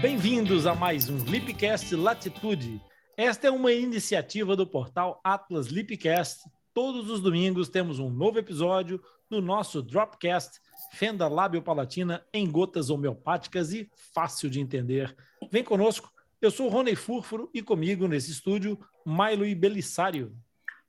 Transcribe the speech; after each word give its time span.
Bem-vindos 0.00 0.64
a 0.64 0.76
mais 0.76 1.08
um 1.08 1.18
Lipcast 1.24 1.96
Latitude. 1.96 2.80
Esta 3.16 3.48
é 3.48 3.50
uma 3.50 3.72
iniciativa 3.72 4.54
do 4.54 4.64
portal 4.64 5.20
Atlas 5.24 5.66
Lipcast. 5.66 6.48
Todos 6.72 7.10
os 7.10 7.20
domingos 7.20 7.68
temos 7.68 7.98
um 7.98 8.08
novo 8.08 8.38
episódio 8.38 9.02
do 9.28 9.42
nosso 9.42 9.82
Dropcast 9.82 10.60
Fenda 10.92 11.26
Lábio 11.26 11.60
Palatina 11.60 12.24
em 12.32 12.48
gotas 12.48 12.90
homeopáticas 12.90 13.72
e 13.72 13.90
fácil 14.14 14.48
de 14.48 14.60
entender. 14.60 15.16
Vem 15.50 15.64
conosco. 15.64 16.12
Eu 16.40 16.52
sou 16.52 16.68
Rony 16.68 16.94
Furfuro 16.94 17.50
e 17.52 17.60
comigo 17.60 18.06
nesse 18.06 18.30
estúdio, 18.30 18.78
Milo 19.04 19.44
e 19.44 19.52
Belissário. 19.52 20.32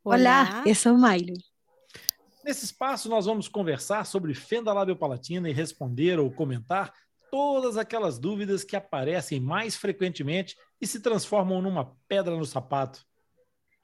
Olá, 0.04 0.62
eu 0.68 0.76
sou 0.76 0.94
o 0.94 1.02
Milo. 1.02 1.34
Nesse 2.46 2.66
espaço, 2.66 3.10
nós 3.10 3.26
vamos 3.26 3.48
conversar 3.48 4.06
sobre 4.06 4.36
fenda 4.36 4.72
lábio-palatina 4.72 5.50
e 5.50 5.54
responder 5.54 6.20
ou 6.20 6.30
comentar 6.32 6.94
todas 7.32 7.78
aquelas 7.78 8.20
dúvidas 8.20 8.64
que 8.64 8.76
aparecem 8.76 9.40
mais 9.40 9.76
frequentemente 9.76 10.58
e 10.82 10.88
se 10.88 11.00
transformam 11.00 11.62
numa 11.62 11.96
pedra 12.08 12.36
no 12.36 12.46
sapato. 12.46 13.06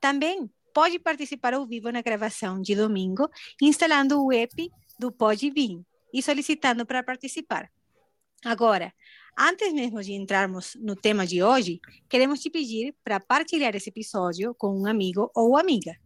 Também 0.00 0.48
pode 0.72 0.98
participar 0.98 1.54
ao 1.54 1.66
vivo 1.66 1.90
na 1.90 2.02
gravação 2.02 2.60
de 2.60 2.76
domingo, 2.76 3.28
instalando 3.60 4.24
o 4.24 4.32
app 4.32 4.70
do 4.98 5.10
Pode 5.10 5.50
Vir 5.50 5.80
e 6.12 6.22
solicitando 6.22 6.86
para 6.86 7.02
participar. 7.02 7.68
Agora, 8.44 8.92
antes 9.38 9.72
mesmo 9.72 10.02
de 10.02 10.12
entrarmos 10.12 10.76
no 10.80 10.96
tema 10.96 11.26
de 11.26 11.42
hoje, 11.42 11.80
queremos 12.08 12.40
te 12.40 12.50
pedir 12.50 12.94
para 13.04 13.20
partilhar 13.20 13.76
esse 13.76 13.90
episódio 13.90 14.54
com 14.54 14.80
um 14.80 14.86
amigo 14.86 15.30
ou 15.34 15.56
amiga. 15.56 15.96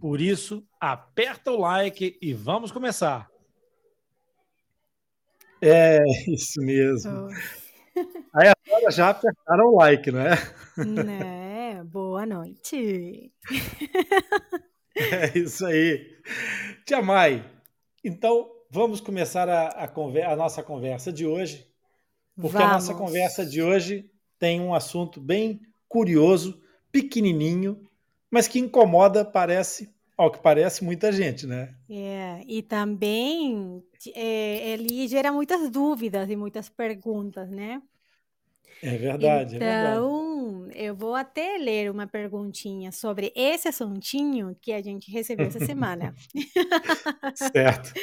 Por 0.00 0.20
isso, 0.20 0.64
aperta 0.80 1.50
o 1.50 1.58
like 1.58 2.16
e 2.22 2.32
vamos 2.32 2.70
começar. 2.70 3.28
É, 5.60 5.98
isso 6.28 6.60
mesmo. 6.60 7.26
Oh. 7.26 8.08
Aí 8.32 8.48
agora 8.48 8.90
já 8.92 9.10
apertaram 9.10 9.72
o 9.72 9.76
like, 9.76 10.12
não 10.12 10.20
é? 10.20 10.36
Né? 10.76 11.82
Boa 11.84 12.24
noite. 12.24 13.32
É 14.94 15.38
isso 15.38 15.66
aí. 15.66 16.16
Tia 16.84 17.02
Mai, 17.02 17.44
então, 18.04 18.50
vamos 18.70 19.00
começar 19.00 19.48
a, 19.48 19.68
a, 19.68 20.32
a 20.32 20.36
nossa 20.36 20.62
conversa 20.62 21.12
de 21.12 21.26
hoje, 21.26 21.67
porque 22.40 22.56
vamos. 22.56 22.70
a 22.70 22.72
nossa 22.74 22.94
conversa 22.94 23.44
de 23.44 23.62
hoje 23.62 24.08
tem 24.38 24.60
um 24.60 24.74
assunto 24.74 25.20
bem 25.20 25.60
curioso, 25.88 26.60
pequenininho, 26.92 27.88
mas 28.30 28.46
que 28.46 28.58
incomoda, 28.58 29.24
parece, 29.24 29.92
ao 30.16 30.30
que 30.30 30.38
parece, 30.38 30.84
muita 30.84 31.10
gente, 31.10 31.46
né? 31.46 31.74
É, 31.90 32.42
e 32.46 32.62
também 32.62 33.82
é, 34.14 34.70
ele 34.70 35.08
gera 35.08 35.32
muitas 35.32 35.68
dúvidas 35.70 36.30
e 36.30 36.36
muitas 36.36 36.68
perguntas, 36.68 37.50
né? 37.50 37.82
É 38.82 38.96
verdade. 38.96 39.56
Então, 39.56 39.66
é 39.66 39.82
verdade. 39.82 40.78
eu 40.78 40.94
vou 40.94 41.14
até 41.14 41.58
ler 41.58 41.90
uma 41.90 42.06
perguntinha 42.06 42.92
sobre 42.92 43.32
esse 43.34 43.66
assuntinho 43.66 44.56
que 44.60 44.72
a 44.72 44.80
gente 44.80 45.10
recebeu 45.10 45.46
essa 45.46 45.58
semana. 45.64 46.14
certo. 47.34 47.92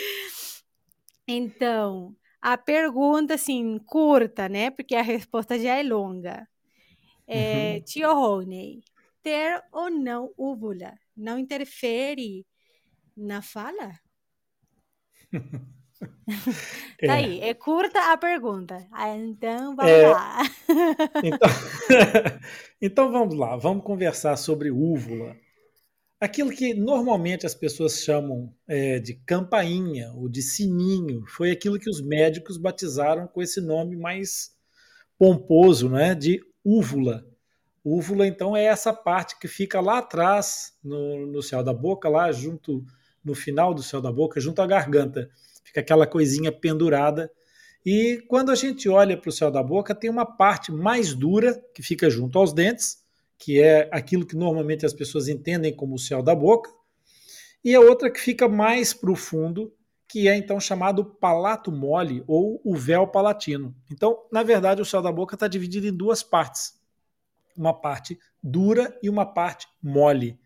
Então, 1.28 2.16
a 2.45 2.57
pergunta, 2.59 3.33
assim, 3.33 3.79
curta, 3.79 4.47
né? 4.47 4.69
Porque 4.69 4.95
a 4.95 5.01
resposta 5.01 5.57
já 5.57 5.78
é 5.78 5.83
longa. 5.83 6.47
É, 7.25 7.78
uhum. 7.78 7.81
Tio 7.81 8.13
Rony, 8.13 8.83
ter 9.23 9.63
ou 9.72 9.89
não 9.89 10.31
úvula 10.38 10.94
não 11.17 11.39
interfere 11.39 12.45
na 13.17 13.41
fala? 13.41 14.00
É. 17.01 17.07
Tá 17.07 17.13
aí, 17.13 17.39
é 17.39 17.53
curta 17.53 18.11
a 18.11 18.17
pergunta. 18.17 18.85
Ah, 18.91 19.16
então 19.16 19.75
vamos 19.75 19.91
é, 19.91 20.07
lá. 20.09 20.39
Então, 21.23 21.50
então 22.81 23.12
vamos 23.12 23.35
lá, 23.35 23.56
vamos 23.56 23.83
conversar 23.83 24.35
sobre 24.35 24.69
úvula. 24.72 25.38
Aquilo 26.20 26.50
que 26.50 26.74
normalmente 26.74 27.46
as 27.46 27.53
pessoas 27.53 28.00
chamam 28.00 28.53
é, 28.68 29.00
de 29.00 29.16
campainha 29.26 30.12
ou 30.14 30.30
de 30.30 30.42
sininho 30.42 31.26
foi 31.28 31.52
aquilo 31.52 31.80
que 31.80 31.90
os 31.90 32.02
médicos 32.02 32.58
batizaram 32.58 33.28
com 33.28 33.42
esse 33.42 33.59
nome 33.59 33.96
mais 33.96 34.56
pomposo, 35.18 35.90
né, 35.90 36.16
de 36.16 36.40
úvula. 36.64 37.25
Úvula, 37.84 38.25
então, 38.25 38.56
é 38.56 38.64
essa 38.64 38.94
parte 38.94 39.38
que 39.38 39.48
fica 39.48 39.80
lá 39.80 40.00
atrás, 40.00 40.74
no, 40.84 41.28
no 41.28 41.44
céu 41.44 41.64
da 41.64 41.74
boca, 41.74 42.09
lá 42.09 42.31
junto, 42.31 42.84
no 43.24 43.36
final 43.36 43.74
do 43.74 43.84
céu 43.84 44.02
da 44.02 44.12
boca, 44.12 44.40
junto 44.40 44.62
à 44.62 44.68
garganta 44.68 45.30
fica 45.66 45.81
aquela 45.81 46.08
coisinha 46.08 46.52
pendurada. 46.52 47.30
E 47.86 48.24
quando 48.28 48.52
a 48.52 48.56
gente 48.56 48.88
olha 48.88 49.18
para 49.18 49.30
o 49.30 49.31
céu 49.31 49.52
da 49.52 49.62
boca, 49.62 49.94
tem 49.94 50.09
uma 50.09 50.25
parte 50.25 50.72
mais 50.72 51.14
dura 51.14 51.62
que 51.74 51.84
fica 51.84 52.09
junto 52.09 52.40
aos 52.40 52.54
dentes, 52.54 53.04
que 53.38 53.62
é 53.62 53.90
aquilo 53.91 54.25
que 54.25 54.35
normalmente 54.35 54.85
as 54.85 54.94
pessoas 54.94 55.28
entendem 55.28 55.75
como 55.75 55.96
o 55.96 56.00
céu 56.00 56.22
da 56.22 56.34
boca, 56.34 56.72
e 57.63 57.73
a 57.73 57.79
outra 57.79 58.12
que 58.12 58.19
fica 58.19 58.47
mais 58.47 58.94
profundo, 58.94 59.73
que 60.07 60.28
é 60.28 60.35
então 60.35 60.59
chamado 60.59 61.03
palato 61.03 61.72
mole 61.72 62.24
ou 62.28 62.62
o 62.63 62.75
véu 62.75 63.07
palatino. 63.07 63.75
Então, 63.91 64.18
na 64.31 64.44
verdade, 64.44 64.81
o 64.81 64.85
céu 64.85 65.01
da 65.01 65.12
boca 65.12 65.35
está 65.35 65.47
dividido 65.47 65.88
em 65.88 65.95
duas 65.95 66.22
partes: 66.22 66.79
uma 67.57 67.74
parte 67.74 68.19
dura 68.41 68.97
e 69.01 69.09
uma 69.09 69.25
parte 69.25 69.68
mole. 69.81 70.40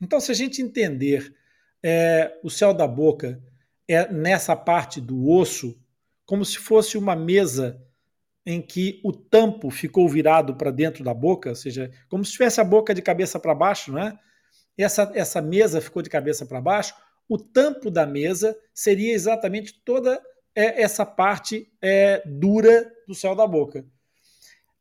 Então, 0.00 0.20
se 0.20 0.30
a 0.30 0.34
gente 0.34 0.62
entender 0.62 1.34
é, 1.82 2.38
o 2.44 2.50
céu 2.50 2.72
da 2.72 2.86
boca 2.86 3.42
é 3.88 4.12
nessa 4.12 4.54
parte 4.54 5.00
do 5.00 5.28
osso, 5.28 5.76
como 6.24 6.44
se 6.44 6.58
fosse 6.58 6.96
uma 6.96 7.16
mesa 7.16 7.82
em 8.44 8.60
que 8.60 9.00
o 9.04 9.12
tampo 9.12 9.70
ficou 9.70 10.08
virado 10.08 10.54
para 10.54 10.70
dentro 10.70 11.04
da 11.04 11.12
boca, 11.12 11.50
ou 11.50 11.54
seja, 11.54 11.90
como 12.08 12.24
se 12.24 12.32
tivesse 12.32 12.60
a 12.60 12.64
boca 12.64 12.94
de 12.94 13.02
cabeça 13.02 13.38
para 13.38 13.54
baixo, 13.54 13.92
né? 13.92 14.18
Essa, 14.76 15.10
essa 15.14 15.42
mesa 15.42 15.80
ficou 15.80 16.02
de 16.02 16.08
cabeça 16.08 16.46
para 16.46 16.60
baixo, 16.60 16.94
o 17.28 17.38
tampo 17.38 17.90
da 17.90 18.06
mesa 18.06 18.56
seria 18.74 19.12
exatamente 19.12 19.80
toda 19.84 20.20
é, 20.54 20.82
essa 20.82 21.04
parte 21.04 21.70
é, 21.80 22.22
dura 22.26 22.90
do 23.06 23.14
céu 23.14 23.34
da 23.34 23.46
boca. 23.46 23.84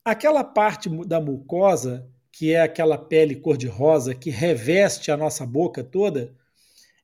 Aquela 0.03 0.43
parte 0.43 0.89
da 1.05 1.19
mucosa, 1.19 2.09
que 2.31 2.53
é 2.53 2.61
aquela 2.61 2.97
pele 2.97 3.35
cor-de-rosa 3.35 4.15
que 4.15 4.29
reveste 4.29 5.11
a 5.11 5.17
nossa 5.17 5.45
boca 5.45 5.83
toda, 5.83 6.33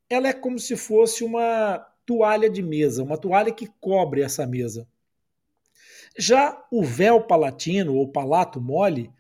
ela 0.10 0.30
é 0.30 0.34
como 0.34 0.58
se 0.58 0.76
fosse 0.76 1.24
uma 1.24 1.86
toalha 2.06 2.50
de 2.50 2.62
mesa, 2.62 3.04
uma 3.04 3.18
toalha 3.18 3.52
que 3.52 3.68
cobre 3.80 4.22
essa 4.22 4.46
mesa. 4.48 4.88
Já 6.18 6.64
o 6.72 6.84
véu 6.84 7.22
palatino 7.22 7.96
ou 7.96 8.12
palato 8.12 8.62
mole 8.62 9.12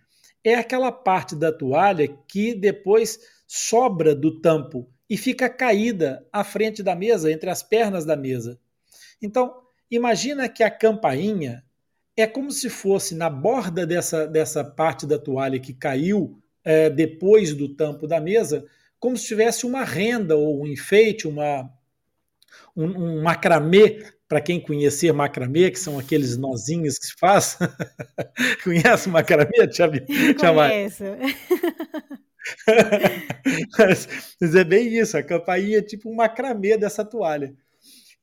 é 0.44 0.56
aquela 0.56 0.92
parte 0.92 1.36
da 1.36 1.52
toalha 1.52 2.08
que 2.28 2.54
depois 2.54 3.20
sobra 3.48 4.16
do 4.16 4.40
tampo 4.40 4.90
e 5.10 5.18
fica 5.18 5.50
caída 5.50 6.26
à 6.32 6.44
frente 6.44 6.82
da 6.82 6.96
mesa, 6.96 7.32
entre 7.32 7.50
as 7.50 7.62
pernas 7.62 8.06
da 8.06 8.16
mesa. 8.16 8.60
Então, 9.22 9.62
imagina 9.90 10.50
que 10.50 10.64
a 10.64 10.72
campainha 10.72 11.64
é 12.18 12.26
como 12.26 12.52
se 12.52 12.70
fosse 12.70 13.14
na 13.14 13.30
borda 13.30 13.86
dessa, 13.86 14.28
dessa 14.28 14.64
parte 14.64 15.06
da 15.06 15.20
toalha 15.20 15.60
que 15.60 15.74
caiu 15.74 16.42
é, 16.64 16.90
depois 16.90 17.54
do 17.54 17.76
tampo 17.76 18.08
da 18.08 18.20
mesa, 18.20 18.66
como 19.00 19.18
se 19.18 19.28
tivesse 19.28 19.66
uma 19.66 19.84
renda 19.84 20.36
ou 20.36 20.64
um 20.64 20.68
enfeite, 20.68 21.28
uma, 21.28 21.70
um, 22.76 22.86
um 22.86 23.22
macramê, 23.22 24.04
para 24.28 24.42
quem 24.42 24.60
conhecer 24.60 25.14
macramê, 25.14 25.70
que 25.70 25.80
são 25.80 26.00
aqueles 26.00 26.36
nozinhos 26.38 26.98
que 26.98 27.08
se 27.08 27.14
faz. 27.20 27.58
Conhece 28.64 29.10
macramê, 29.10 29.68
Tia 29.68 29.88
Conheço. 30.40 31.04
mas, 33.78 34.36
mas 34.40 34.56
é 34.56 34.64
bem 34.64 34.88
isso, 34.98 35.18
a 35.18 35.24
campainha 35.24 35.80
é 35.80 35.82
tipo 35.82 36.10
um 36.10 36.16
macramê 36.16 36.78
dessa 36.78 37.06
toalha. 37.06 37.56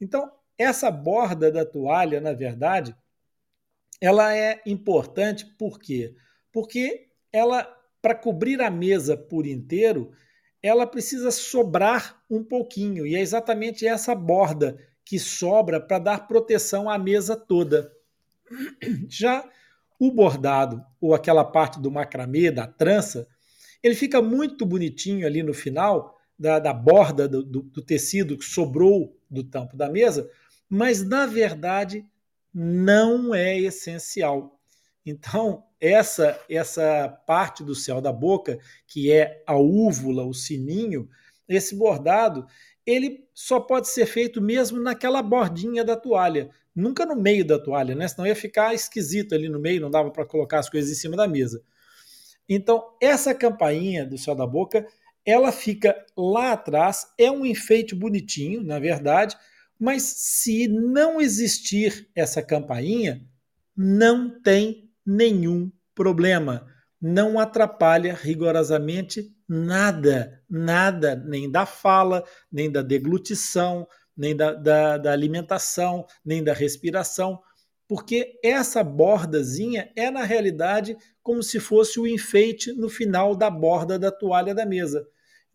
Então, 0.01 0.31
essa 0.59 0.91
borda 0.91 1.51
da 1.51 1.65
toalha, 1.65 2.21
na 2.21 2.33
verdade, 2.33 2.95
ela 4.01 4.37
é 4.37 4.61
importante 4.67 5.47
por 5.57 5.79
quê? 5.79 6.15
Porque 6.53 7.09
ela, 7.33 7.65
para 8.01 8.15
cobrir 8.15 8.61
a 8.61 8.71
mesa 8.71 9.17
por 9.17 9.47
inteiro, 9.47 10.13
ela 10.61 10.87
precisa 10.87 11.31
sobrar 11.31 12.21
um 12.29 12.43
pouquinho, 12.43 13.07
e 13.07 13.15
é 13.15 13.21
exatamente 13.21 13.87
essa 13.87 14.15
borda 14.15 14.77
que 15.13 15.19
sobra 15.19 15.79
para 15.79 15.99
dar 15.99 16.27
proteção 16.27 16.89
à 16.89 16.97
mesa 16.97 17.37
toda. 17.37 17.93
Já 19.11 19.47
o 20.01 20.11
bordado, 20.11 20.83
ou 20.99 21.15
aquela 21.15 21.45
parte 21.45 21.79
do 21.79 21.91
macramê, 21.91 22.51
da 22.51 22.67
trança, 22.67 23.29
ele 23.83 23.95
fica 23.95 24.23
muito 24.23 24.65
bonitinho 24.65 25.27
ali 25.27 25.43
no 25.43 25.53
final, 25.53 26.19
da, 26.39 26.59
da 26.59 26.73
borda 26.73 27.29
do, 27.29 27.43
do, 27.43 27.61
do 27.61 27.83
tecido 27.83 28.39
que 28.39 28.45
sobrou 28.47 29.15
do 29.31 29.45
tampo 29.45 29.77
da 29.77 29.91
mesa, 29.91 30.31
mas 30.67 31.07
na 31.07 31.27
verdade 31.27 32.07
não 32.55 33.35
é 33.35 33.61
essencial. 33.61 34.59
Então, 35.05 35.63
essa 35.79 36.41
essa 36.49 37.07
parte 37.27 37.63
do 37.63 37.75
céu 37.75 38.01
da 38.01 38.11
boca, 38.11 38.59
que 38.87 39.13
é 39.13 39.43
a 39.47 39.59
úvula, 39.59 40.25
o 40.25 40.33
sininho, 40.33 41.07
esse 41.47 41.77
bordado, 41.77 42.47
ele 42.87 43.27
só 43.35 43.61
pode 43.61 43.89
ser 43.89 44.07
feito 44.07 44.41
mesmo 44.41 44.81
naquela 44.81 45.23
bordinha 45.23 45.85
da 45.85 45.97
toalha, 45.97 46.51
nunca 46.75 47.07
no 47.07 47.17
meio 47.17 47.45
da 47.45 47.59
toalha, 47.59 47.95
né? 47.95 48.09
Senão 48.09 48.27
ia 48.27 48.37
ficar 48.37 48.75
esquisito 48.75 49.35
ali 49.35 49.49
no 49.49 49.61
meio, 49.61 49.81
não 49.81 49.91
dava 49.91 50.11
para 50.11 50.27
colocar 50.27 50.59
as 50.59 50.69
coisas 50.69 50.91
em 50.91 50.95
cima 50.95 51.17
da 51.17 51.29
mesa. 51.29 51.63
Então, 52.49 52.83
essa 53.01 53.35
campainha 53.35 54.05
do 54.05 54.19
céu 54.19 54.35
da 54.35 54.47
boca, 54.47 54.87
ela 55.25 55.53
fica 55.53 56.05
lá 56.17 56.53
atrás, 56.53 57.07
é 57.17 57.31
um 57.31 57.47
enfeite 57.47 57.95
bonitinho, 57.95 58.63
na 58.63 58.79
verdade, 58.79 59.37
mas 59.79 60.03
se 60.03 60.69
não 60.69 61.21
existir 61.21 62.09
essa 62.15 62.43
campainha, 62.43 63.25
não 63.77 64.41
tem 64.43 64.91
nenhum 65.05 65.71
problema. 65.95 66.72
Não 67.05 67.37
atrapalha 67.41 68.15
rigorosamente 68.15 69.35
nada, 69.49 70.41
nada, 70.49 71.17
nem 71.17 71.51
da 71.51 71.67
fala, 71.67 72.23
nem 72.51 72.71
da 72.71 72.81
deglutição, 72.81 73.89
nem 74.17 74.37
da, 74.37 74.53
da, 74.53 74.99
da 74.99 75.13
alimentação, 75.13 76.07
nem 76.25 76.45
da 76.45 76.53
respiração, 76.53 77.41
porque 77.89 78.39
essa 78.43 78.85
bordazinha 78.85 79.91
é, 79.97 80.13
na 80.13 80.23
realidade, 80.23 80.97
como 81.25 81.43
se 81.43 81.59
fosse 81.59 81.99
o 81.99 82.07
enfeite 82.07 82.73
no 82.73 82.89
final 82.89 83.35
da 83.35 83.51
borda 83.51 83.99
da 83.99 84.13
toalha 84.13 84.55
da 84.55 84.65
mesa. 84.65 85.05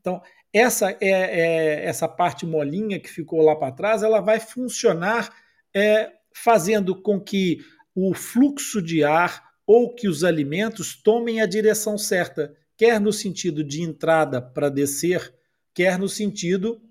Então, 0.02 0.22
essa 0.54 0.92
é, 1.00 1.10
é 1.10 1.86
essa 1.86 2.10
parte 2.10 2.46
molinha 2.46 3.00
que 3.00 3.10
ficou 3.10 3.42
lá 3.42 3.56
para 3.56 3.72
trás, 3.72 4.04
ela 4.04 4.20
vai 4.20 4.40
funcionar 4.40 5.34
é, 5.74 6.12
fazendo 6.36 7.02
com 7.02 7.20
que 7.20 7.60
o 7.96 8.14
fluxo 8.14 8.82
de 8.82 9.04
ar 9.04 9.47
ou 9.68 9.94
que 9.94 10.08
os 10.08 10.24
alimentos 10.24 10.96
tomem 10.96 11.42
a 11.42 11.46
direção 11.46 11.98
certa, 11.98 12.56
quer 12.78 13.02
no 13.02 13.12
sentido 13.12 13.64
de 13.64 13.82
entrada 13.82 14.42
para 14.42 14.70
descer, 14.70 15.34
quer 15.74 16.00
no 16.00 16.08
sentido 16.08 16.82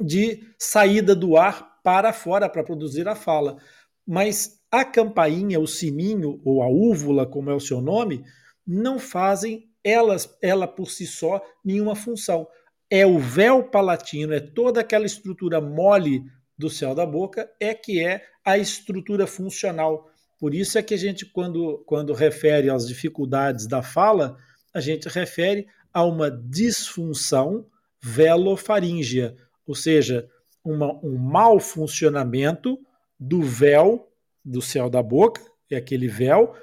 de 0.00 0.42
saída 0.58 1.14
do 1.14 1.36
ar 1.36 1.80
para 1.84 2.12
fora 2.14 2.48
para 2.48 2.64
produzir 2.64 3.06
a 3.06 3.14
fala. 3.14 3.58
Mas 4.06 4.60
a 4.70 4.84
campainha, 4.84 5.60
o 5.60 5.66
sininho 5.66 6.40
ou 6.42 6.62
a 6.62 6.68
úvula, 6.68 7.26
como 7.26 7.50
é 7.50 7.54
o 7.54 7.60
seu 7.60 7.80
nome, 7.80 8.24
não 8.66 8.98
fazem 8.98 9.68
elas, 9.84 10.36
ela 10.42 10.66
por 10.66 10.90
si 10.90 11.06
só 11.06 11.40
nenhuma 11.64 11.94
função. 11.94 12.48
É 12.90 13.06
o 13.06 13.18
véu 13.18 13.64
palatino, 13.64 14.32
é 14.32 14.40
toda 14.40 14.80
aquela 14.80 15.06
estrutura 15.06 15.60
mole 15.60 16.24
do 16.58 16.70
céu 16.70 16.94
da 16.94 17.04
boca, 17.04 17.50
é 17.60 17.74
que 17.74 18.02
é 18.02 18.24
a 18.44 18.56
estrutura 18.56 19.26
funcional. 19.26 20.10
Por 20.38 20.54
isso 20.54 20.78
é 20.78 20.82
que 20.82 20.94
a 20.94 20.98
gente, 20.98 21.24
quando, 21.24 21.82
quando 21.86 22.12
refere 22.12 22.68
às 22.68 22.86
dificuldades 22.86 23.66
da 23.66 23.82
fala, 23.82 24.36
a 24.72 24.80
gente 24.80 25.08
refere 25.08 25.66
a 25.92 26.04
uma 26.04 26.30
disfunção 26.30 27.66
velofaríngea, 28.02 29.34
ou 29.66 29.74
seja, 29.74 30.28
uma, 30.62 30.92
um 31.02 31.16
mau 31.16 31.58
funcionamento 31.58 32.78
do 33.18 33.42
véu 33.42 34.10
do 34.44 34.60
céu 34.62 34.88
da 34.88 35.02
boca, 35.02 35.40
é 35.70 35.76
aquele 35.76 36.06
véu, 36.06 36.54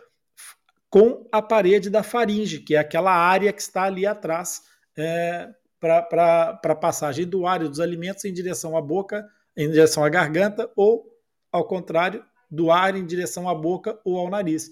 com 0.89 1.27
a 1.31 1.41
parede 1.41 1.89
da 1.89 2.03
faringe, 2.03 2.59
que 2.59 2.75
é 2.75 2.77
aquela 2.77 3.11
área 3.11 3.51
que 3.51 3.61
está 3.61 3.83
ali 3.83 4.05
atrás 4.05 4.61
é, 4.95 5.49
para 5.79 6.59
a 6.63 6.75
passagem 6.75 7.27
do 7.27 7.45
ar 7.45 7.61
e 7.61 7.67
dos 7.67 7.79
alimentos 7.79 8.23
em 8.23 8.31
direção 8.31 8.77
à 8.77 8.81
boca, 8.81 9.27
em 9.57 9.69
direção 9.69 10.03
à 10.03 10.09
garganta, 10.09 10.71
ou, 10.75 11.05
ao 11.51 11.67
contrário, 11.67 12.23
do 12.53 12.71
ar 12.71 12.95
em 12.95 13.05
direção 13.05 13.49
à 13.49 13.55
boca 13.55 13.99
ou 14.05 14.17
ao 14.17 14.29
nariz. 14.29 14.69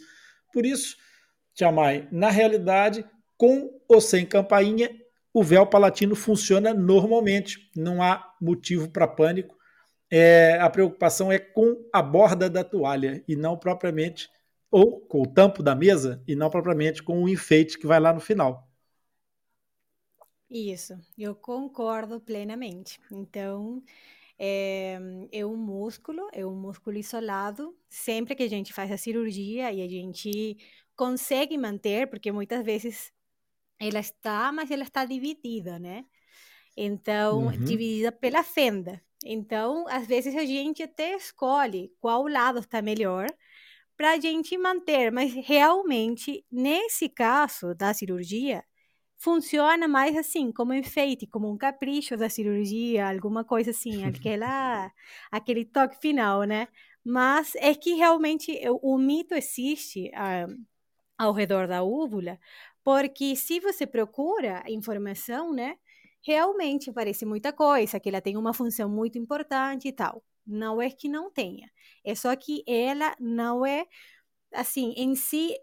Por 0.53 0.65
isso, 0.65 0.95
Tiamai, 1.53 2.07
na 2.11 2.29
realidade, 2.29 3.03
com 3.37 3.81
ou 3.87 3.99
sem 3.99 4.25
campainha, 4.25 4.89
o 5.33 5.43
véu 5.43 5.65
palatino 5.65 6.15
funciona 6.15 6.73
normalmente, 6.73 7.71
não 7.75 8.03
há 8.03 8.33
motivo 8.39 8.89
para 8.89 9.07
pânico. 9.07 9.55
É, 10.09 10.59
a 10.59 10.69
preocupação 10.69 11.31
é 11.31 11.39
com 11.39 11.83
a 11.91 12.01
borda 12.01 12.49
da 12.49 12.63
toalha 12.63 13.23
e 13.27 13.35
não 13.35 13.57
propriamente, 13.57 14.29
ou 14.69 14.99
com 15.01 15.21
o 15.21 15.27
tampo 15.27 15.63
da 15.63 15.73
mesa 15.73 16.21
e 16.27 16.35
não 16.35 16.49
propriamente 16.49 17.01
com 17.01 17.23
o 17.23 17.29
enfeite 17.29 17.79
que 17.79 17.87
vai 17.87 17.99
lá 17.99 18.13
no 18.13 18.19
final. 18.19 18.69
Isso, 20.49 20.99
eu 21.17 21.33
concordo 21.33 22.19
plenamente. 22.19 22.99
Então, 23.09 23.81
é, 24.43 24.97
é, 25.31 25.45
um 25.45 25.55
músculo, 25.55 26.27
é 26.33 26.43
um 26.43 26.55
músculo 26.55 26.97
isolado. 26.97 27.77
Sempre 27.87 28.33
que 28.33 28.41
a 28.41 28.49
gente 28.49 28.73
faz 28.73 28.91
a 28.91 28.97
cirurgia 28.97 29.71
e 29.71 29.83
a 29.83 29.87
gente 29.87 30.57
consegue 30.95 31.55
manter, 31.59 32.09
porque 32.09 32.31
muitas 32.31 32.65
vezes 32.65 33.13
ela 33.79 33.99
está, 33.99 34.51
mas 34.51 34.71
ela 34.71 34.81
está 34.81 35.05
dividida, 35.05 35.77
né? 35.77 36.05
Então, 36.75 37.45
uhum. 37.45 37.63
dividida 37.63 38.11
pela 38.11 38.43
fenda. 38.43 38.99
Então, 39.23 39.85
às 39.87 40.07
vezes 40.07 40.35
a 40.35 40.43
gente 40.43 40.81
até 40.81 41.15
escolhe 41.15 41.93
qual 41.99 42.27
lado 42.27 42.59
está 42.59 42.81
melhor 42.81 43.27
para 43.95 44.13
a 44.13 44.19
gente 44.19 44.57
manter, 44.57 45.11
mas 45.11 45.31
realmente, 45.33 46.43
nesse 46.51 47.07
caso 47.07 47.75
da 47.75 47.93
cirurgia, 47.93 48.63
funciona 49.21 49.87
mais 49.87 50.17
assim, 50.17 50.51
como 50.51 50.73
enfeite, 50.73 51.27
como 51.27 51.47
um 51.49 51.55
capricho 51.55 52.17
da 52.17 52.27
cirurgia, 52.27 53.07
alguma 53.07 53.43
coisa 53.43 53.69
assim, 53.69 54.03
aquela, 54.03 54.91
aquele 55.31 55.63
toque 55.63 56.01
final, 56.01 56.43
né? 56.43 56.67
Mas 57.03 57.53
é 57.55 57.75
que 57.75 57.93
realmente 57.93 58.51
o, 58.67 58.95
o 58.95 58.97
mito 58.97 59.35
existe 59.35 60.09
uh, 60.09 60.65
ao 61.17 61.33
redor 61.33 61.67
da 61.67 61.83
úvula, 61.83 62.39
porque 62.83 63.35
se 63.35 63.59
você 63.59 63.85
procura 63.85 64.63
informação, 64.67 65.53
né, 65.53 65.77
realmente 66.25 66.91
parece 66.91 67.23
muita 67.23 67.53
coisa, 67.53 67.99
que 67.99 68.09
ela 68.09 68.21
tem 68.21 68.35
uma 68.37 68.53
função 68.55 68.89
muito 68.89 69.19
importante 69.19 69.87
e 69.87 69.91
tal. 69.91 70.23
Não 70.47 70.81
é 70.81 70.89
que 70.89 71.07
não 71.07 71.31
tenha, 71.31 71.69
é 72.03 72.15
só 72.15 72.35
que 72.35 72.63
ela 72.67 73.15
não 73.19 73.63
é, 73.63 73.85
assim, 74.53 74.93
em 74.97 75.15
si, 75.15 75.55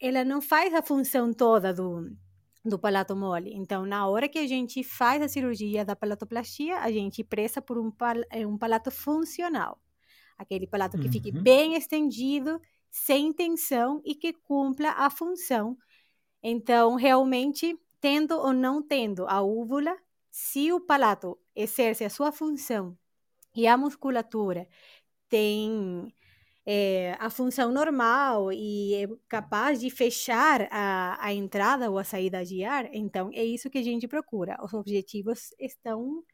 ela 0.00 0.24
não 0.24 0.42
faz 0.42 0.74
a 0.74 0.82
função 0.82 1.32
toda 1.32 1.72
do, 1.72 2.10
do 2.68 2.78
palato 2.78 3.16
mole. 3.16 3.52
Então, 3.54 3.86
na 3.86 4.06
hora 4.06 4.28
que 4.28 4.38
a 4.38 4.46
gente 4.46 4.82
faz 4.82 5.22
a 5.22 5.28
cirurgia 5.28 5.84
da 5.84 5.96
palatoplastia, 5.96 6.78
a 6.78 6.90
gente 6.90 7.22
pressa 7.24 7.62
por 7.62 7.78
um, 7.78 7.90
pal 7.90 8.16
é, 8.30 8.46
um 8.46 8.58
palato 8.58 8.90
funcional. 8.90 9.80
Aquele 10.36 10.66
palato 10.66 10.98
que 10.98 11.06
uhum. 11.06 11.12
fique 11.12 11.32
bem 11.32 11.74
estendido, 11.74 12.60
sem 12.90 13.32
tensão 13.32 14.02
e 14.04 14.14
que 14.14 14.32
cumpra 14.32 14.90
a 14.92 15.08
função 15.08 15.76
então, 16.48 16.94
realmente, 16.94 17.76
tendo 18.00 18.36
ou 18.36 18.52
não 18.52 18.80
tendo 18.80 19.26
a 19.26 19.42
úvula, 19.42 19.96
se 20.30 20.72
o 20.72 20.80
palato 20.80 21.36
exerce 21.56 22.04
a 22.04 22.10
sua 22.10 22.30
função 22.30 22.96
e 23.52 23.66
a 23.66 23.76
musculatura 23.76 24.68
tem 25.28 26.14
é, 26.66 27.16
a 27.20 27.30
função 27.30 27.72
normal 27.72 28.52
e 28.52 28.94
é 28.94 29.08
capaz 29.28 29.78
de 29.78 29.88
fechar 29.88 30.66
a, 30.70 31.16
a 31.20 31.32
entrada 31.32 31.88
ou 31.88 31.96
a 31.96 32.02
saída 32.04 32.44
de 32.44 32.64
ar, 32.64 32.88
então 32.92 33.30
é 33.32 33.44
isso 33.44 33.70
que 33.70 33.78
a 33.78 33.82
gente 33.82 34.08
procura. 34.08 34.58
Os 34.60 34.74
objetivos 34.74 35.54
estão 35.60 36.24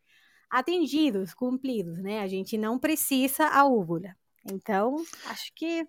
atingidos, 0.51 1.35
cumpridos, 1.35 2.03
né? 2.03 2.21
A 2.21 2.27
gente 2.27 2.57
não 2.57 2.79
precisa 2.79 3.47
a 3.47 3.65
úvula. 3.65 4.15
Então, 4.51 4.97
acho 5.27 5.53
que 5.55 5.87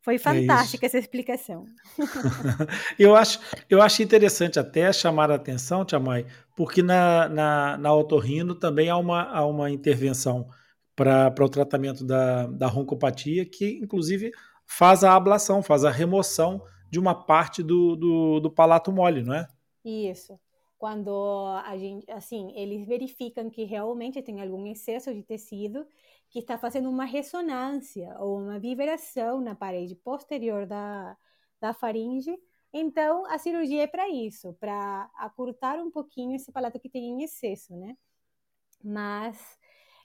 foi 0.00 0.14
é 0.14 0.18
fantástica 0.18 0.86
é 0.86 0.88
essa 0.88 0.98
explicação. 0.98 1.66
eu, 2.98 3.14
acho, 3.16 3.40
eu 3.68 3.82
acho 3.82 4.02
interessante 4.02 4.58
até 4.58 4.92
chamar 4.92 5.30
a 5.30 5.34
atenção, 5.34 5.84
Tiamai, 5.84 6.26
porque 6.56 6.82
na, 6.82 7.28
na, 7.28 7.76
na 7.76 7.94
otorrino 7.94 8.54
também 8.54 8.88
há 8.88 8.96
uma, 8.96 9.24
há 9.24 9.44
uma 9.44 9.70
intervenção 9.70 10.48
para 10.96 11.44
o 11.44 11.48
tratamento 11.48 12.04
da, 12.04 12.46
da 12.46 12.66
roncopatia, 12.66 13.44
que 13.44 13.78
inclusive 13.82 14.32
faz 14.64 15.04
a 15.04 15.14
ablação, 15.14 15.62
faz 15.62 15.84
a 15.84 15.90
remoção 15.90 16.62
de 16.90 16.98
uma 16.98 17.14
parte 17.14 17.62
do, 17.62 17.94
do, 17.94 18.40
do 18.40 18.50
palato 18.50 18.90
mole, 18.90 19.22
não 19.22 19.34
é? 19.34 19.46
Isso. 19.84 20.38
Quando 20.78 21.46
a 21.64 21.76
gente, 21.76 22.10
assim, 22.10 22.52
eles 22.54 22.86
verificam 22.86 23.48
que 23.48 23.64
realmente 23.64 24.22
tem 24.22 24.40
algum 24.40 24.66
excesso 24.66 25.12
de 25.12 25.22
tecido 25.22 25.86
que 26.28 26.40
está 26.40 26.58
fazendo 26.58 26.90
uma 26.90 27.04
ressonância 27.04 28.14
ou 28.18 28.38
uma 28.38 28.58
vibração 28.58 29.40
na 29.40 29.54
parede 29.54 29.94
posterior 29.94 30.66
da, 30.66 31.16
da 31.60 31.72
faringe. 31.72 32.36
Então, 32.72 33.24
a 33.26 33.38
cirurgia 33.38 33.84
é 33.84 33.86
para 33.86 34.08
isso, 34.08 34.52
para 34.54 35.08
acurtar 35.14 35.78
um 35.78 35.90
pouquinho 35.90 36.36
esse 36.36 36.52
palato 36.52 36.78
que 36.78 36.90
tem 36.90 37.04
em 37.04 37.22
excesso, 37.22 37.74
né? 37.76 37.96
Mas, 38.84 39.58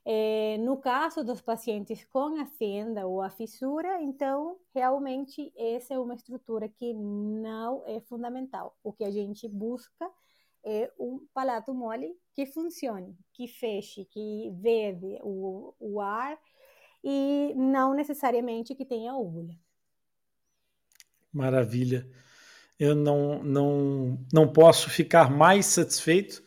é, 0.04 0.58
no 0.58 0.78
caso 0.78 1.24
dos 1.24 1.42
pacientes 1.42 2.04
com 2.06 2.42
a 2.42 2.46
fenda 2.46 3.06
ou 3.06 3.22
a 3.22 3.30
fissura, 3.30 4.02
então, 4.02 4.58
realmente, 4.74 5.54
essa 5.56 5.94
é 5.94 6.00
uma 6.00 6.16
estrutura 6.16 6.68
que 6.68 6.94
não 6.94 7.84
é 7.86 8.00
fundamental. 8.02 8.76
O 8.84 8.92
que 8.92 9.04
a 9.04 9.12
gente 9.12 9.48
busca 9.48 10.10
é 10.64 10.92
um 11.00 11.26
palato 11.34 11.74
mole 11.74 12.16
que 12.34 12.46
funcione, 12.46 13.16
que 13.34 13.48
feche, 13.48 14.06
que 14.06 14.52
vede 14.60 15.20
o, 15.22 15.74
o 15.80 16.02
ar 16.02 16.38
e 17.04 17.54
não 17.56 17.94
necessariamente 17.94 18.76
que 18.76 18.86
tenha 18.86 19.16
úvula. 19.16 19.56
Maravilha. 21.32 22.08
Eu 22.78 22.96
não, 22.96 23.44
não, 23.44 24.20
não 24.34 24.52
posso 24.52 24.90
ficar 24.90 25.30
mais 25.30 25.68
satisfeito 25.68 26.44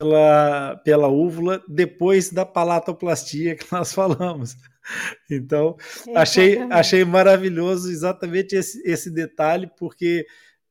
pela, 0.00 0.76
pela 0.76 1.08
úvula 1.08 1.62
depois 1.68 2.30
da 2.30 2.46
palatoplastia 2.46 3.54
que 3.54 3.66
nós 3.70 3.92
falamos. 3.92 4.56
Então, 5.30 5.76
achei, 6.16 6.58
achei 6.70 7.04
maravilhoso 7.04 7.90
exatamente 7.90 8.56
esse, 8.56 8.82
esse 8.82 9.10
detalhe, 9.10 9.70
porque 9.78 10.26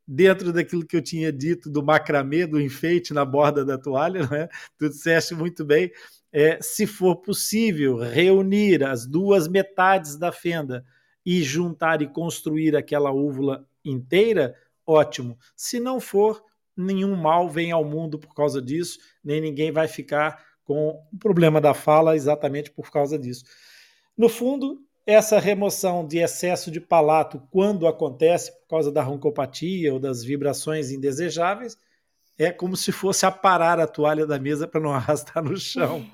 dentro 0.06 0.52
daquilo 0.52 0.86
que 0.86 0.98
eu 0.98 1.02
tinha 1.02 1.32
dito 1.32 1.70
do 1.70 1.84
macramê, 1.84 2.48
do 2.48 2.60
enfeite 2.60 3.14
na 3.14 3.24
borda 3.24 3.64
da 3.64 3.78
toalha, 3.78 4.26
né? 4.28 4.50
tu 4.80 4.90
disseste 4.90 5.36
muito 5.36 5.64
bem, 5.64 5.92
é, 6.34 6.60
se 6.60 6.88
for 6.88 7.18
possível 7.18 7.98
reunir 7.98 8.84
as 8.84 9.06
duas 9.06 9.48
metades 9.48 10.18
da 10.18 10.32
fenda 10.32 10.84
e 11.24 11.44
juntar 11.44 12.02
e 12.02 12.08
construir 12.08 12.76
aquela 12.76 13.12
úvula 13.12 13.64
inteira, 13.86 14.56
ótimo. 14.88 15.38
Se 15.56 15.80
não 15.80 16.00
for, 16.00 16.44
nenhum 16.80 17.16
mal 17.16 17.50
vem 17.50 17.72
ao 17.72 17.84
mundo 17.84 18.18
por 18.18 18.34
causa 18.34 18.62
disso, 18.62 19.00
nem 19.24 19.42
ninguém 19.42 19.72
vai 19.72 19.88
ficar 19.88 20.44
com 20.64 20.90
o 21.12 21.18
problema 21.18 21.60
da 21.60 21.74
fala 21.74 22.16
exatamente 22.16 22.72
por 22.72 22.92
causa 22.92 23.18
disso. 23.18 23.44
No 24.18 24.30
fundo, 24.30 24.80
essa 25.06 25.40
remoção 25.40 26.06
de 26.06 26.20
excesso 26.20 26.70
de 26.70 26.80
palato, 26.80 27.42
quando 27.52 27.88
acontece 27.88 28.52
por 28.62 28.68
causa 28.68 28.92
da 28.92 29.02
roncopatia 29.02 29.94
ou 29.94 30.00
das 30.00 30.24
vibrações 30.24 30.92
indesejáveis, 30.92 31.78
é 32.38 32.52
como 32.52 32.78
se 32.78 32.92
fosse 32.92 33.26
aparar 33.26 33.80
a 33.80 33.88
toalha 33.88 34.26
da 34.26 34.40
mesa 34.40 34.68
para 34.68 34.80
não 34.80 34.92
arrastar 34.94 35.44
no 35.44 35.58
chão. 35.58 36.06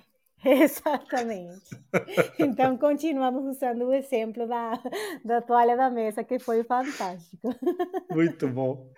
Exatamente. 0.63 1.63
Então, 2.37 2.77
continuamos 2.77 3.55
usando 3.55 3.85
o 3.85 3.93
exemplo 3.93 4.47
da, 4.47 4.79
da 5.23 5.41
toalha 5.41 5.75
da 5.75 5.89
mesa, 5.89 6.23
que 6.23 6.37
foi 6.37 6.63
fantástico. 6.63 7.55
Muito 8.11 8.47
bom. 8.47 8.91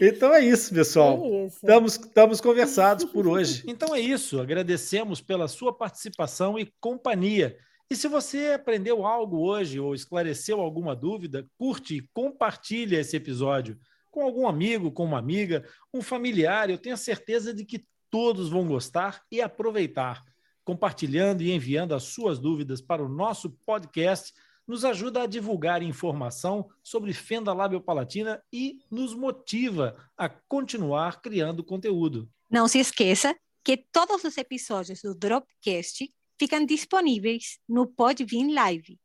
Então 0.00 0.32
é 0.32 0.40
isso, 0.40 0.74
pessoal. 0.74 1.22
É 1.22 1.44
isso. 1.44 1.56
Estamos, 1.56 1.96
estamos 1.96 2.40
conversados 2.40 3.04
por 3.04 3.28
hoje. 3.28 3.62
Então 3.74 3.92
é 3.94 4.00
isso. 4.00 4.40
Agradecemos 4.40 5.20
pela 5.20 5.48
sua 5.48 5.76
participação 5.76 6.58
e 6.58 6.72
companhia. 6.80 7.56
E 7.90 7.96
se 7.96 8.06
você 8.06 8.52
aprendeu 8.54 9.04
algo 9.04 9.40
hoje 9.40 9.80
ou 9.80 9.94
esclareceu 9.94 10.60
alguma 10.60 10.94
dúvida, 10.94 11.44
curte 11.58 11.96
e 11.96 12.08
compartilhe 12.14 12.96
esse 12.96 13.16
episódio 13.16 13.76
com 14.12 14.22
algum 14.22 14.46
amigo, 14.46 14.92
com 14.92 15.04
uma 15.04 15.18
amiga, 15.18 15.64
um 15.92 16.00
familiar. 16.00 16.70
Eu 16.70 16.78
tenho 16.78 16.96
certeza 16.96 17.52
de 17.52 17.64
que 17.64 17.84
todos 18.08 18.48
vão 18.48 18.66
gostar 18.66 19.22
e 19.30 19.40
aproveitar 19.42 20.22
compartilhando 20.64 21.42
e 21.42 21.52
enviando 21.52 21.94
as 21.94 22.04
suas 22.04 22.38
dúvidas 22.38 22.80
para 22.80 23.04
o 23.04 23.08
nosso 23.08 23.50
podcast, 23.66 24.32
nos 24.66 24.84
ajuda 24.84 25.22
a 25.22 25.26
divulgar 25.26 25.82
informação 25.82 26.68
sobre 26.82 27.12
fenda 27.12 27.52
labiopalatina 27.52 28.42
e 28.52 28.80
nos 28.90 29.14
motiva 29.14 29.94
a 30.16 30.28
continuar 30.28 31.20
criando 31.20 31.62
conteúdo. 31.62 32.28
Não 32.50 32.66
se 32.66 32.78
esqueça 32.78 33.36
que 33.62 33.76
todos 33.76 34.24
os 34.24 34.36
episódios 34.36 35.02
do 35.02 35.14
Dropcast 35.14 36.10
ficam 36.38 36.64
disponíveis 36.64 37.58
no 37.68 37.86
Podbean 37.86 38.52
Live 38.52 38.98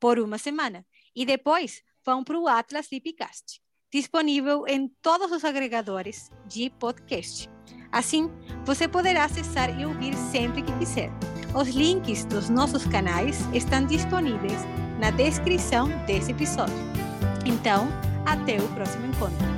por 0.00 0.18
uma 0.18 0.38
semana 0.38 0.84
e 1.14 1.24
depois 1.24 1.82
vão 2.04 2.22
para 2.22 2.38
o 2.38 2.46
Atlas 2.46 2.88
Lipcast, 2.92 3.60
disponível 3.92 4.66
em 4.66 4.88
todos 5.02 5.32
os 5.32 5.44
agregadores 5.44 6.30
de 6.46 6.70
podcast. 6.70 7.55
Assim, 7.90 8.30
você 8.64 8.86
poderá 8.88 9.24
acessar 9.24 9.70
e 9.78 9.84
ouvir 9.84 10.14
sempre 10.14 10.62
que 10.62 10.72
quiser. 10.78 11.10
Os 11.54 11.68
links 11.68 12.24
dos 12.24 12.50
nossos 12.50 12.86
canais 12.86 13.48
estão 13.52 13.84
disponíveis 13.84 14.66
na 15.00 15.10
descrição 15.10 15.88
desse 16.06 16.32
episódio. 16.32 16.76
Então, 17.44 17.88
até 18.26 18.56
o 18.58 18.68
próximo 18.68 19.06
encontro. 19.06 19.55